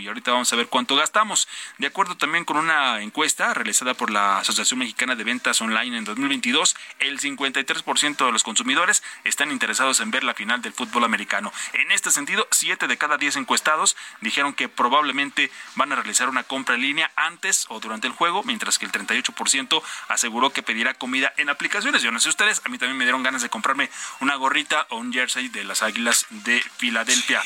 [0.01, 1.49] y ahorita vamos a ver cuánto gastamos.
[1.79, 6.05] De acuerdo también con una encuesta realizada por la Asociación Mexicana de Ventas Online en
[6.05, 11.53] 2022, el 53% de los consumidores están interesados en ver la final del fútbol americano.
[11.73, 16.43] En este sentido, 7 de cada 10 encuestados dijeron que probablemente van a realizar una
[16.43, 20.95] compra en línea antes o durante el juego, mientras que el 38% aseguró que pedirá
[20.95, 22.03] comida en aplicaciones.
[22.03, 23.91] Yo no sé ustedes, a mí también me dieron ganas de comprarme
[24.21, 27.43] una gorrita o un jersey de las Águilas de Filadelfia.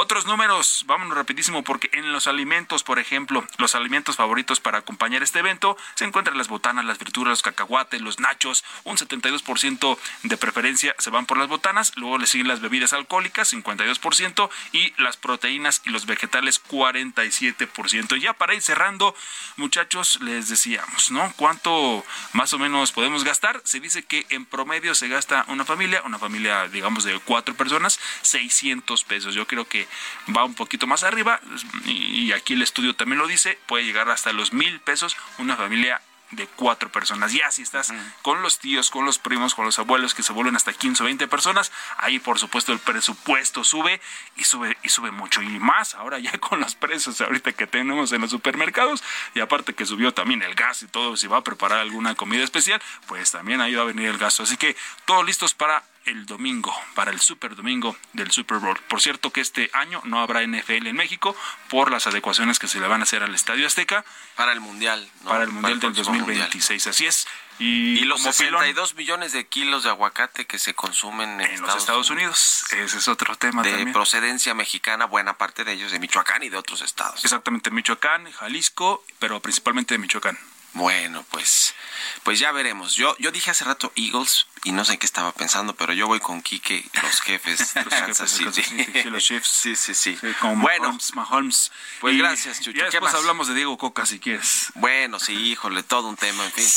[0.00, 5.24] Otros números, vámonos rapidísimo porque en los alimentos, por ejemplo, los alimentos favoritos para acompañar
[5.24, 10.36] este evento se encuentran las botanas, las frituras, los cacahuates, los nachos, un 72% de
[10.36, 15.16] preferencia se van por las botanas, luego le siguen las bebidas alcohólicas, 52%, y las
[15.16, 18.20] proteínas y los vegetales, 47%.
[18.20, 19.16] Ya para ir cerrando,
[19.56, 21.32] muchachos, les decíamos, ¿no?
[21.34, 23.60] ¿Cuánto más o menos podemos gastar?
[23.64, 27.98] Se dice que en promedio se gasta una familia, una familia, digamos, de cuatro personas,
[28.22, 29.34] 600 pesos.
[29.34, 29.87] Yo creo que
[30.36, 31.40] va un poquito más arriba,
[31.84, 36.00] y aquí el estudio también lo dice, puede llegar hasta los mil pesos una familia
[36.30, 37.32] de cuatro personas.
[37.32, 40.56] Ya si estás con los tíos, con los primos, con los abuelos que se vuelven
[40.56, 44.00] hasta 15 o 20 personas, ahí por supuesto el presupuesto sube
[44.36, 48.12] y sube y sube mucho y más ahora ya con los precios ahorita que tenemos
[48.12, 49.02] en los supermercados
[49.34, 52.44] y aparte que subió también el gas y todo, si va a preparar alguna comida
[52.44, 54.42] especial, pues también ahí va a venir el gasto.
[54.42, 54.76] Así que
[55.06, 58.78] todos listos para el domingo, para el super domingo del Super Bowl.
[58.88, 61.36] Por cierto que este año no habrá NFL en México
[61.68, 64.04] por las adecuaciones que se le van a hacer al Estadio Azteca
[64.36, 65.08] para el Mundial.
[65.22, 65.30] ¿no?
[65.30, 66.86] para el Mundial del próximo 2026.
[66.86, 67.26] Así es.
[67.58, 71.50] Y, Y los como pilón 62 millones de kilos de aguacate que se consumen en,
[71.50, 72.64] en los Estados Unidos.
[72.70, 73.92] Ese es otro tema de también.
[73.92, 77.24] procedencia mexicana, buena parte de ellos de Michoacán y de otros estados.
[77.24, 80.38] Exactamente, Michoacán, Jalisco, pero principalmente de Michoacán.
[80.78, 81.74] Bueno, pues,
[82.22, 82.94] pues ya veremos.
[82.94, 86.06] Yo, yo dije hace rato Eagles y no sé en qué estaba pensando, pero yo
[86.06, 88.62] voy con Quique, los jefes Los Kansas City.
[89.04, 89.48] Los Chiefs.
[89.48, 90.16] Sí, sí, sí.
[90.20, 91.72] Sí, con bueno, Mahomes, Mahomes.
[92.00, 92.78] Pues Y gracias, Chucho.
[92.78, 93.20] Ya ¿Qué después más?
[93.20, 94.72] hablamos de Diego Coca si quieres.
[94.76, 96.68] Bueno, sí, híjole, todo un tema, en fin.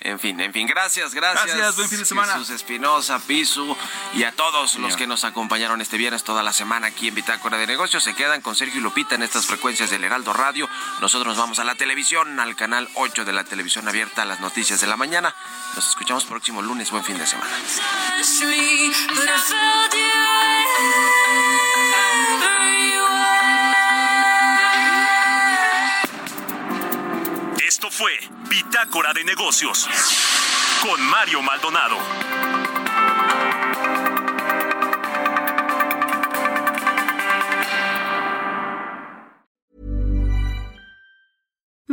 [0.00, 1.46] En fin, en fin, gracias, gracias.
[1.46, 2.34] Gracias, buen fin de semana.
[2.34, 3.76] Jesús Espinosa, Pisu
[4.14, 7.56] y a todos los que nos acompañaron este viernes toda la semana aquí en Bitácora
[7.56, 8.04] de Negocios.
[8.04, 10.68] Se quedan con Sergio y Lupita en estas frecuencias del Heraldo Radio.
[11.00, 14.40] Nosotros nos vamos a la televisión, al canal 8 de la televisión abierta, a las
[14.40, 15.32] noticias de la mañana.
[15.76, 16.90] Nos escuchamos próximo lunes.
[16.90, 17.52] Buen fin de semana.
[27.64, 28.18] Esto fue
[28.48, 29.88] Bitácora de Negocios
[30.82, 32.47] con Mario Maldonado.